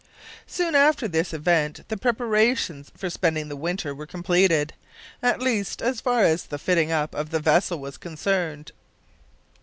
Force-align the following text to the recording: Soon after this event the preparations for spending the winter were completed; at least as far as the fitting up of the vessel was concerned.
Soon 0.47 0.73
after 0.73 1.07
this 1.07 1.31
event 1.31 1.81
the 1.87 1.95
preparations 1.95 2.91
for 2.97 3.07
spending 3.07 3.49
the 3.49 3.55
winter 3.55 3.93
were 3.93 4.07
completed; 4.07 4.73
at 5.21 5.39
least 5.43 5.79
as 5.79 6.01
far 6.01 6.23
as 6.23 6.45
the 6.45 6.57
fitting 6.57 6.91
up 6.91 7.13
of 7.13 7.29
the 7.29 7.39
vessel 7.39 7.77
was 7.77 7.97
concerned. 7.99 8.71